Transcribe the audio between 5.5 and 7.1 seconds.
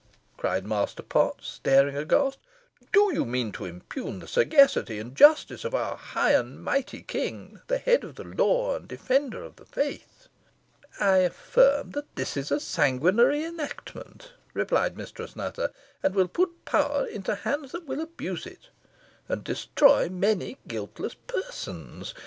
of our high and mighty